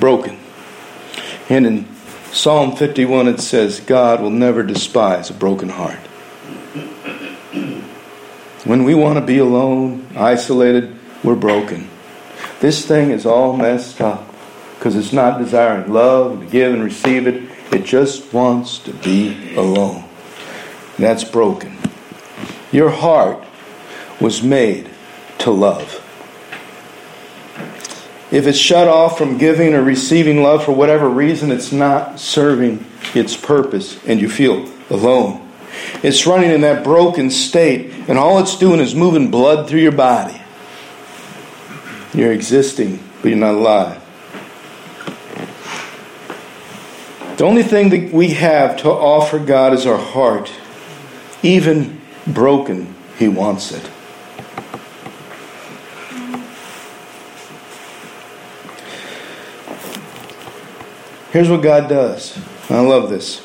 [0.00, 0.36] Broken.
[1.48, 1.86] And in
[2.32, 6.00] Psalm 51 it says, God will never despise a broken heart.
[8.64, 11.88] When we want to be alone, isolated, we're broken.
[12.58, 14.26] This thing is all messed up
[14.74, 17.45] because it's not desiring love to give and receive it.
[17.72, 20.04] It just wants to be alone.
[20.98, 21.76] That's broken.
[22.72, 23.44] Your heart
[24.20, 24.90] was made
[25.38, 26.02] to love.
[28.30, 32.84] If it's shut off from giving or receiving love for whatever reason, it's not serving
[33.14, 35.48] its purpose and you feel alone.
[36.02, 39.92] It's running in that broken state, and all it's doing is moving blood through your
[39.92, 40.40] body.
[42.14, 44.02] You're existing, but you're not alive.
[47.36, 50.50] The only thing that we have to offer God is our heart.
[51.42, 53.90] Even broken, He wants it.
[61.30, 62.38] Here's what God does.
[62.70, 63.44] I love this.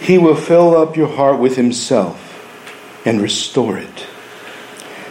[0.00, 2.18] He will fill up your heart with Himself
[3.06, 4.06] and restore it.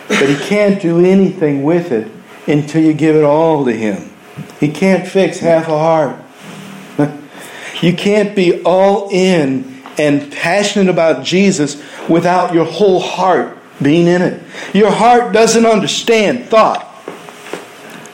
[0.09, 2.11] But He can't do anything with it
[2.47, 4.11] until you give it all to Him.
[4.59, 6.20] He can't fix half a heart.
[7.81, 14.21] You can't be all in and passionate about Jesus without your whole heart being in
[14.21, 14.41] it.
[14.73, 16.87] Your heart doesn't understand thought.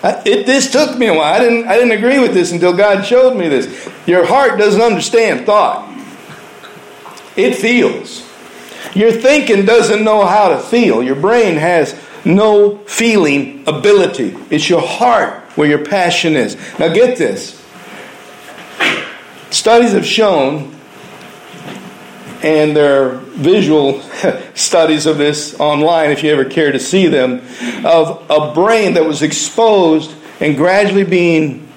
[0.04, 1.34] It, this took me a while.
[1.34, 3.90] I didn't, I didn't agree with this until God showed me this.
[4.06, 5.94] Your heart doesn't understand thought,
[7.36, 8.26] it feels.
[8.96, 11.04] Your thinking doesn't know how to feel.
[11.04, 14.36] Your brain has no feeling ability.
[14.50, 16.56] It's your heart where your passion is.
[16.80, 17.62] Now, get this.
[19.50, 20.76] Studies have shown,
[22.44, 24.02] and there are visual
[24.54, 27.42] studies of this online if you ever care to see them,
[27.86, 31.68] of a brain that was exposed and gradually being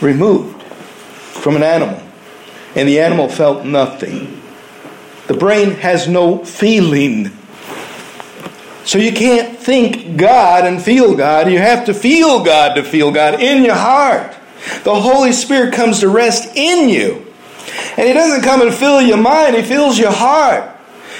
[0.00, 2.02] removed from an animal.
[2.74, 4.42] And the animal felt nothing.
[5.28, 7.30] The brain has no feeling.
[8.84, 11.50] So you can't think God and feel God.
[11.50, 14.36] You have to feel God to feel God in your heart.
[14.84, 17.26] The Holy Spirit comes to rest in you.
[17.96, 20.70] And He doesn't come and fill your mind, He fills your heart.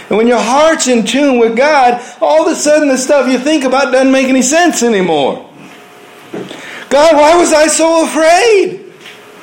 [0.09, 3.39] And when your heart's in tune with God, all of a sudden the stuff you
[3.39, 5.49] think about doesn't make any sense anymore.
[6.91, 8.93] God, why was I so afraid?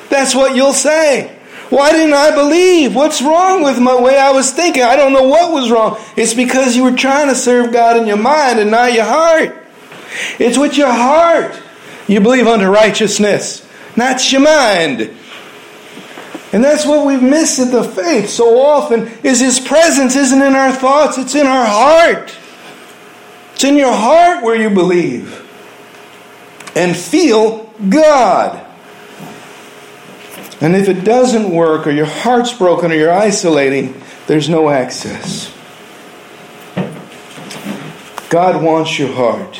[0.10, 1.36] That's what you'll say.
[1.70, 2.96] Why didn't I believe?
[2.96, 4.84] What's wrong with my way I was thinking?
[4.84, 5.98] I don't know what was wrong.
[6.16, 9.56] It's because you were trying to serve God in your mind and not your heart.
[10.40, 11.60] It's with your heart.
[12.08, 13.68] You believe unto righteousness.
[13.96, 15.16] That's your mind.
[16.52, 20.56] And that's what we've missed in the faith so often is his presence isn't in
[20.56, 22.36] our thoughts, it's in our heart.
[23.54, 25.46] It's in your heart where you believe
[26.76, 28.66] and feel God.
[30.62, 35.54] And if it doesn't work or your heart's broken or you're isolating, there's no access.
[38.30, 39.60] God wants your heart.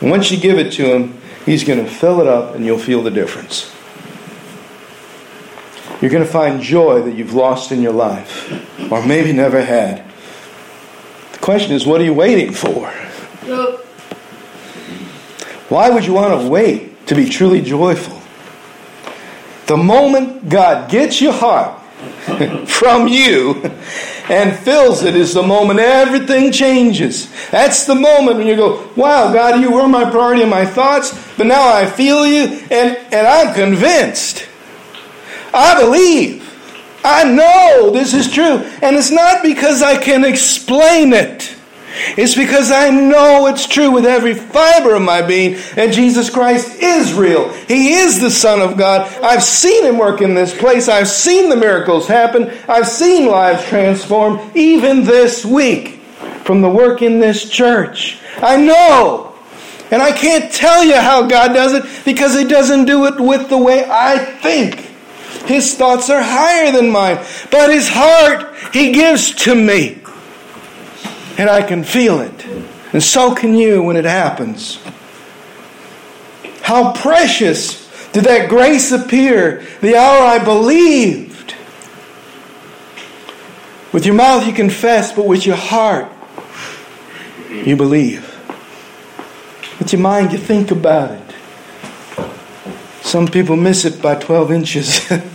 [0.00, 2.78] And once you give it to him, He's going to fill it up and you'll
[2.78, 3.70] feel the difference.
[6.00, 8.50] You're going to find joy that you've lost in your life
[8.90, 10.04] or maybe never had.
[11.32, 12.90] The question is, what are you waiting for?
[15.68, 18.20] Why would you want to wait to be truly joyful?
[19.66, 21.80] The moment God gets your heart
[22.66, 23.62] from you
[24.28, 27.30] and fills it is the moment everything changes.
[27.50, 31.12] That's the moment when you go, wow, God, you were my priority in my thoughts,
[31.36, 34.48] but now I feel you and, and I'm convinced.
[35.52, 36.42] I believe.
[37.04, 38.64] I know this is true.
[38.82, 41.53] And it's not because I can explain it.
[42.16, 46.80] It's because I know it's true with every fiber of my being and Jesus Christ
[46.80, 47.52] is real.
[47.52, 49.06] He is the Son of God.
[49.22, 50.88] I've seen Him work in this place.
[50.88, 52.52] I've seen the miracles happen.
[52.68, 56.00] I've seen lives transformed even this week
[56.44, 58.18] from the work in this church.
[58.38, 59.34] I know.
[59.90, 63.48] And I can't tell you how God does it because He doesn't do it with
[63.48, 64.80] the way I think.
[65.46, 70.03] His thoughts are higher than mine, but His heart He gives to me
[71.38, 72.46] and I can feel it.
[72.92, 74.78] And so can you when it happens.
[76.62, 81.54] How precious did that grace appear the hour I believed.
[83.92, 86.10] With your mouth you confess, but with your heart
[87.50, 88.30] you believe.
[89.78, 91.34] With your mind you think about it.
[93.02, 95.12] Some people miss it by 12 inches.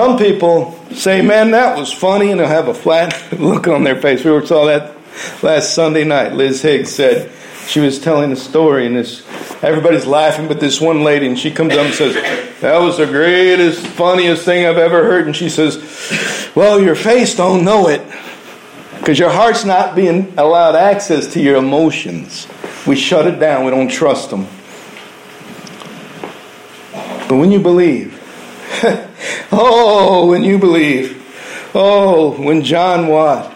[0.00, 4.00] Some people say, man, that was funny, and they'll have a flat look on their
[4.00, 4.24] face.
[4.24, 4.96] We saw that
[5.42, 6.32] last Sunday night.
[6.32, 7.30] Liz Higgs said
[7.66, 9.22] she was telling a story, and this
[9.62, 12.14] everybody's laughing, but this one lady, and she comes up and says,
[12.62, 15.26] that was the greatest, funniest thing I've ever heard.
[15.26, 15.76] And she says,
[16.54, 18.00] well, your face don't know it
[19.00, 22.48] because your heart's not being allowed access to your emotions.
[22.86, 23.66] We shut it down.
[23.66, 24.46] We don't trust them.
[27.28, 28.16] But when you believe,
[29.52, 31.16] oh, when you believe.
[31.74, 33.52] Oh, when John Watt,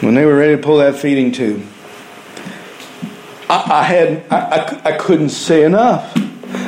[0.00, 1.64] when they were ready to pull that feeding tube,
[3.48, 6.16] I, I had I, I, I couldn't say enough.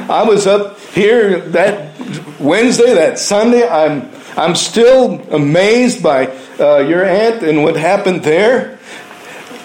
[0.09, 1.99] I was up here that
[2.39, 6.27] Wednesday, that Sunday, I'm, I'm still amazed by
[6.61, 8.79] uh, your aunt and what happened there.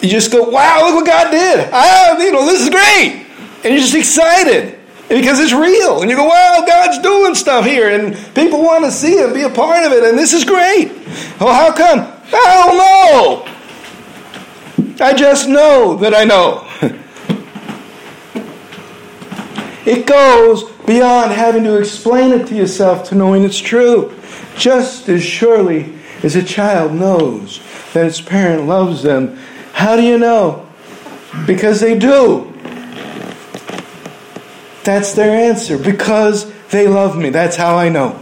[0.01, 1.65] You just go, wow, look what God did.
[2.25, 3.27] You know, this is great.
[3.63, 4.79] And you're just excited
[5.15, 6.01] because it's real.
[6.01, 7.89] And you go, wow, God's doing stuff here.
[7.89, 10.01] And people want to see it, be a part of it.
[10.03, 10.91] And this is great.
[11.39, 11.99] Well, how come?
[12.33, 13.45] I don't know.
[15.05, 16.65] I just know that I know.
[19.85, 24.13] it goes beyond having to explain it to yourself to knowing it's true.
[24.55, 25.93] Just as surely
[26.23, 27.59] as a child knows
[27.93, 29.37] that its parent loves them.
[29.73, 30.67] How do you know?
[31.45, 32.50] Because they do.
[34.83, 35.77] That's their answer.
[35.77, 37.29] Because they love me.
[37.29, 38.21] That's how I know.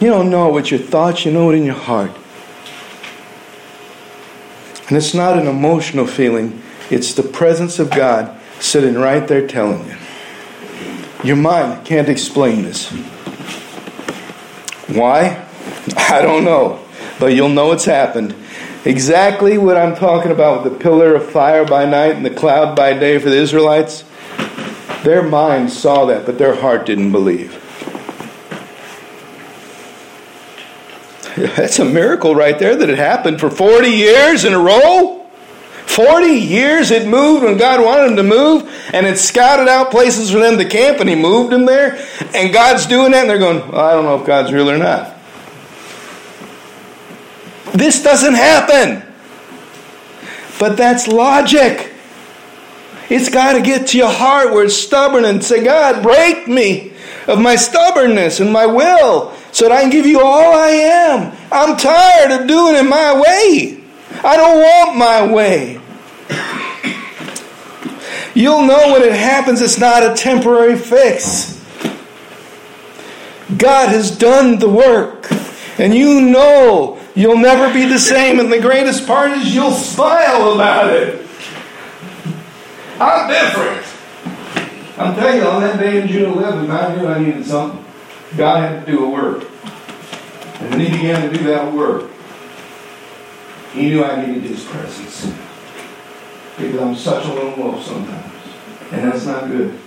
[0.00, 2.12] You don't know with your thoughts, you know it in your heart.
[4.88, 9.84] And it's not an emotional feeling, it's the presence of God sitting right there telling
[9.86, 9.96] you.
[11.24, 12.90] Your mind can't explain this.
[14.88, 15.44] Why?
[15.96, 16.84] I don't know.
[17.18, 18.34] But you'll know it's happened.
[18.84, 22.76] Exactly what I'm talking about with the pillar of fire by night and the cloud
[22.76, 24.04] by day for the Israelites.
[25.02, 27.64] Their mind saw that, but their heart didn't believe.
[31.56, 35.26] That's a miracle right there that it happened for 40 years in a row.
[35.86, 40.30] 40 years it moved when God wanted them to move, and it scouted out places
[40.30, 41.98] for them to camp, and He moved them there.
[42.34, 44.78] And God's doing that, and they're going, well, I don't know if God's real or
[44.78, 45.17] not.
[47.72, 49.02] This doesn't happen.
[50.58, 51.92] But that's logic.
[53.08, 56.92] It's got to get to your heart where it's stubborn and say, God, break me
[57.26, 61.36] of my stubbornness and my will so that I can give you all I am.
[61.50, 63.82] I'm tired of doing it my way.
[64.22, 65.80] I don't want my way.
[68.34, 71.54] You'll know when it happens, it's not a temporary fix.
[73.56, 75.28] God has done the work,
[75.78, 78.38] and you know you'll never be the same.
[78.38, 81.26] And the greatest part is you'll smile about it.
[83.00, 83.84] I'm different.
[84.98, 87.84] I'm telling you, on that day in June 11, I knew I needed something.
[88.36, 89.48] God had to do a work.
[90.60, 92.10] And He began to do that work,
[93.72, 95.32] He knew I needed His presence
[96.56, 98.34] because I'm such a lone wolf sometimes.
[98.90, 99.78] And that's not good.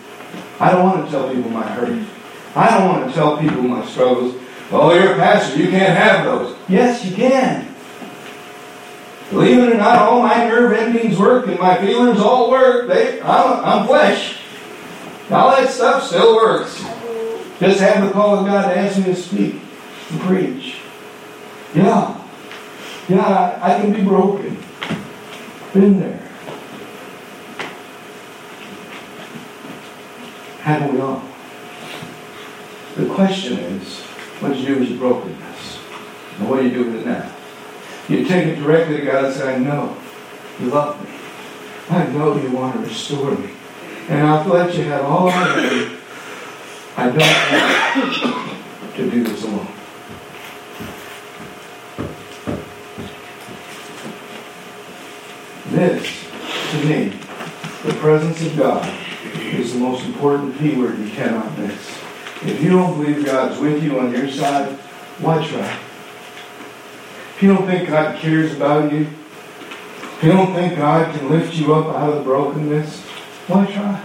[0.59, 2.07] I don't want to tell people my hurt.
[2.55, 4.40] I don't want to tell people my struggles.
[4.72, 5.57] Oh, you're a pastor.
[5.57, 6.57] You can't have those.
[6.69, 7.67] Yes, you can.
[9.30, 12.88] Believe it or not, all my nerve endings work and my feelings all work.
[12.88, 14.38] They, I'm, I'm flesh.
[15.30, 16.78] All that stuff still works.
[17.59, 19.61] Just have the call of God to ask me to speak
[20.09, 20.80] and preach.
[21.74, 22.17] Yeah.
[23.07, 24.57] Yeah, I can be broken.
[25.74, 26.17] Been there.
[30.59, 31.24] Haven't we all?
[32.95, 34.03] The question is,
[34.41, 35.79] what you do your brokenness?
[36.39, 37.31] And what do you do with it now?
[38.09, 39.95] You take it directly to God and say, I know
[40.59, 41.11] you love me.
[41.89, 43.51] I know you want to restore me.
[44.09, 45.97] And I'll let you have all I need.
[46.97, 47.17] I don't
[48.81, 49.67] want to do this alone.
[55.69, 56.27] This,
[56.71, 57.09] to me,
[57.83, 58.99] the presence of God
[59.35, 62.00] is the most important P word you cannot miss.
[62.43, 64.71] If you don't believe God's with you on your side,
[65.19, 65.77] why try?
[67.35, 71.53] If you don't think God cares about you, if you don't think God can lift
[71.55, 73.01] you up out of the brokenness,
[73.47, 74.03] why try?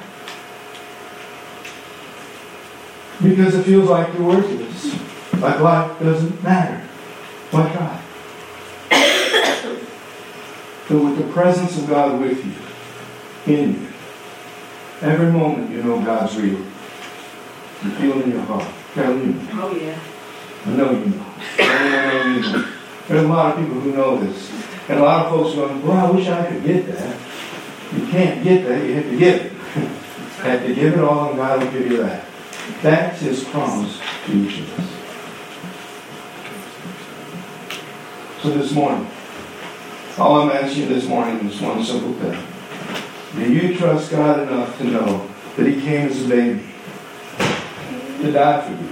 [3.22, 4.94] Because it feels like you're worthless,
[5.40, 6.86] like life doesn't matter.
[7.50, 8.02] Why try?
[10.88, 13.86] but with the presence of God with you, in you,
[15.02, 16.64] Every moment you know God's real.
[17.84, 18.66] You feel it in your heart.
[18.94, 19.38] Carol, you.
[19.52, 19.98] Oh, yeah.
[20.64, 21.26] I know you know.
[21.58, 22.72] I know you know.
[23.06, 24.50] There's a lot of people who know this.
[24.88, 27.16] And a lot of folks going, well, I wish I could get that.
[27.94, 28.84] You can't get that.
[28.84, 29.52] You have to give it.
[29.52, 32.24] have to give it all and God will give you that.
[32.82, 34.96] That's His promise to each of us.
[38.42, 39.06] So this morning,
[40.18, 42.42] all I'm asking you this morning is one simple thing.
[43.34, 46.62] Do you trust God enough to know that He came as a baby
[48.26, 48.88] to die for you,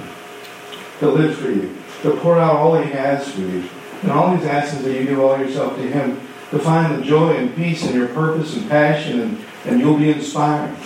[1.01, 3.69] to live for you, to pour out all He has for you?
[4.03, 6.21] And all He's asking is that you give all yourself to Him
[6.51, 10.11] to find the joy and peace and your purpose and passion, and, and you'll be
[10.11, 10.77] inspired.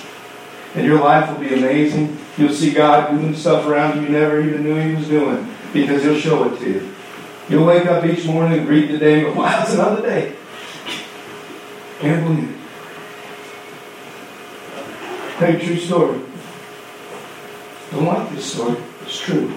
[0.75, 2.19] And your life will be amazing.
[2.37, 6.03] You'll see God doing stuff around you you never even knew He was doing because
[6.03, 6.95] He'll show it to you.
[7.49, 10.35] You'll wake up each morning and greet the day and go, wow, it's another day.
[12.01, 12.59] Can't believe it.
[15.39, 16.21] Tell true story.
[17.91, 18.77] Don't like this story.
[19.03, 19.53] It's true.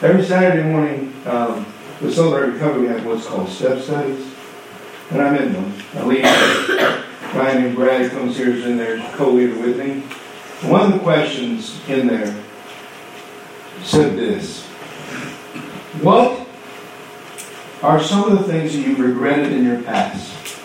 [0.00, 1.66] Every Saturday morning, um,
[2.00, 4.32] the Celebrate Recovery, have what's called step studies.
[5.10, 5.74] And I'm in them.
[5.94, 10.00] I lead a guy named Brad comes here is in there, co-leader with me.
[10.68, 12.34] One of the questions in there
[13.82, 14.64] said this.
[16.00, 16.46] What
[17.82, 20.61] are some of the things that you've regretted in your past?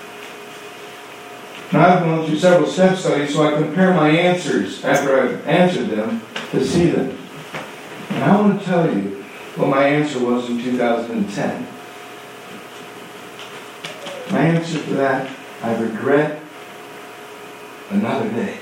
[1.73, 5.89] Now I've gone through several step studies, so I compare my answers after I've answered
[5.89, 7.17] them to see them.
[8.09, 9.23] And I want to tell you
[9.55, 11.67] what my answer was in 2010.
[14.31, 15.29] My answer to that,
[15.61, 16.41] I regret
[17.89, 18.59] another day.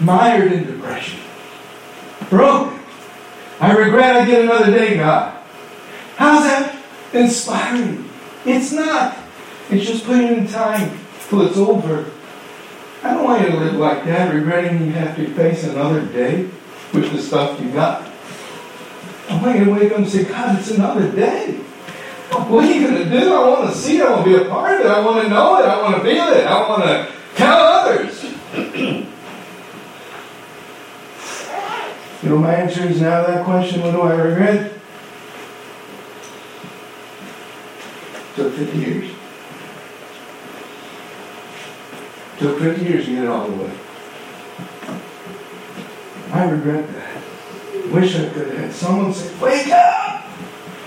[0.00, 1.20] Mired in depression.
[2.28, 2.80] Broken.
[3.60, 5.38] I regret I get another day, God.
[6.16, 6.82] How's that
[7.14, 8.10] inspiring?
[8.44, 9.23] It's not.
[9.70, 10.98] It's just putting in time
[11.28, 12.10] till it's over.
[13.02, 16.48] I don't want you to live like that, regretting you have to face another day
[16.92, 18.10] with the stuff you got.
[19.28, 21.52] I want you to wake up and say, God, it's another day.
[22.30, 23.34] What are you going to do?
[23.34, 24.02] I want to see it.
[24.02, 24.90] I want to be a part of it.
[24.90, 25.66] I want to know it.
[25.66, 26.46] I want to feel it.
[26.46, 28.24] I want to tell others.
[32.22, 34.72] you know, my answer is now that question, what do I regret?
[38.34, 39.13] Took 50 years.
[42.44, 43.72] Took 50 years to get it all the way.
[46.30, 47.90] I regret that.
[47.90, 50.26] Wish I could have had someone say, Wake up!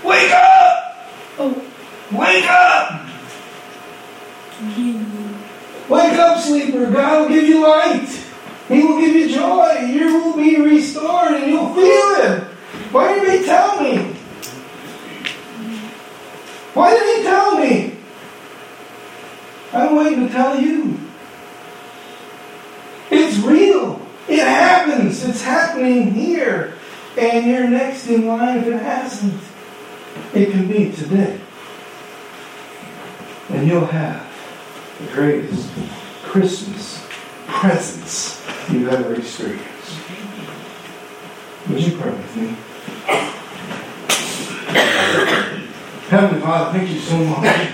[0.04, 0.96] Wake up!
[1.36, 1.64] Oh.
[2.12, 3.08] Wake up!
[5.88, 6.92] Wake up, sleeper.
[6.92, 8.08] God will give you light.
[8.68, 9.80] He will give you joy.
[9.80, 12.44] You will be restored and you'll feel it.
[12.92, 13.96] Why didn't he tell me?
[16.74, 17.96] Why didn't he tell me?
[19.72, 21.07] I'm waiting to tell you.
[23.10, 24.00] It's real.
[24.28, 25.24] It happens.
[25.24, 26.74] It's happening here.
[27.16, 29.40] And you're next in line if it hasn't.
[30.34, 31.40] It can be today.
[33.50, 34.26] And you'll have
[35.00, 35.70] the greatest
[36.22, 37.04] Christmas
[37.46, 39.64] presents you've ever experienced.
[41.68, 42.56] Would you pray with me?
[46.08, 47.68] Heavenly Father, thank you so much.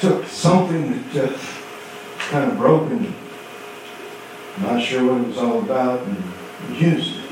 [0.00, 1.56] Took something that just
[2.18, 3.14] kind of broken,
[4.60, 7.24] not sure what it was all about, and used it.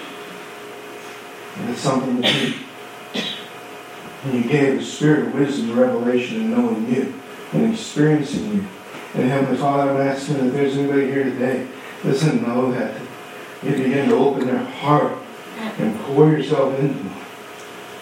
[1.57, 2.55] And it's something that you,
[4.25, 7.15] and you gave the spirit of wisdom revelation and knowing you
[7.53, 8.65] and experiencing you.
[9.15, 11.67] And Heavenly Father, I'm asking that there's anybody here today
[12.03, 13.01] that doesn't know that
[13.63, 15.17] you begin to open their heart
[15.79, 17.15] and pour yourself into them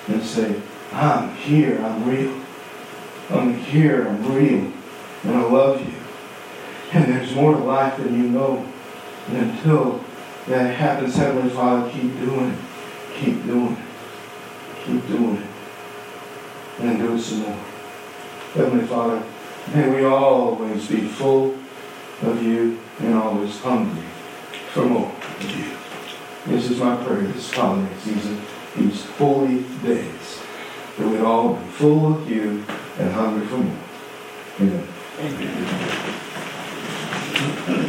[0.08, 0.60] and say,
[0.92, 2.40] I'm here, I'm real.
[3.32, 4.72] I'm here, I'm real,
[5.24, 5.94] and I love you.
[6.92, 8.66] And there's more to life than you know.
[9.28, 10.04] And until
[10.48, 12.58] that happens, Heavenly Father, keep doing it.
[13.16, 13.84] Keep doing it.
[14.84, 15.46] Keep doing it.
[16.80, 17.58] And do it some more.
[18.54, 19.22] Heavenly Father,
[19.74, 21.56] may we always be full
[22.22, 24.04] of you and always hungry
[24.72, 25.72] for more of you.
[26.46, 28.42] This is my prayer this holiday season,
[28.76, 30.21] these holy days,
[30.98, 32.64] that we'd all be full of you
[32.98, 33.76] and hungry for more.
[34.60, 34.88] Amen.
[37.68, 37.88] Amen.